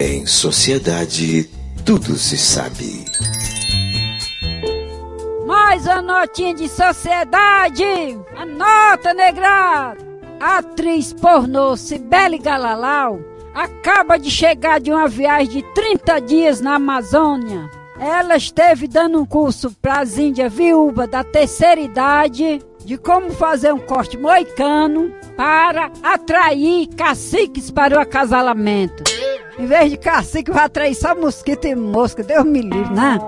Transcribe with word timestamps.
Em 0.00 0.24
sociedade, 0.26 1.50
tudo 1.84 2.14
se 2.14 2.38
sabe. 2.38 3.04
Mais 5.44 5.88
a 5.88 6.00
notinha 6.00 6.54
de 6.54 6.68
sociedade! 6.68 7.82
Anota, 8.36 9.12
negrado! 9.12 10.06
Atriz 10.38 11.12
pornô 11.12 11.76
Cibele 11.76 12.38
Galalau 12.38 13.18
acaba 13.52 14.16
de 14.16 14.30
chegar 14.30 14.78
de 14.78 14.92
uma 14.92 15.08
viagem 15.08 15.48
de 15.48 15.62
30 15.74 16.20
dias 16.20 16.60
na 16.60 16.76
Amazônia. 16.76 17.68
Ela 17.98 18.36
esteve 18.36 18.86
dando 18.86 19.20
um 19.20 19.26
curso 19.26 19.72
para 19.82 19.98
as 19.98 20.16
índias 20.16 20.52
viúvas 20.52 21.10
da 21.10 21.24
terceira 21.24 21.80
idade 21.80 22.62
de 22.84 22.96
como 22.96 23.32
fazer 23.32 23.72
um 23.72 23.80
corte 23.80 24.16
moicano 24.16 25.12
para 25.36 25.90
atrair 26.04 26.86
caciques 26.94 27.68
para 27.68 27.98
o 27.98 28.00
acasalamento. 28.00 29.17
Em 29.58 29.66
vez 29.66 29.90
de 29.90 29.96
cacique, 29.96 30.52
vai 30.52 30.64
atrair 30.64 30.94
só 30.94 31.14
mosquito 31.14 31.66
e 31.66 31.74
mosca. 31.74 32.22
Deus 32.22 32.44
me 32.44 32.62
livre, 32.62 32.94
né? 32.94 33.18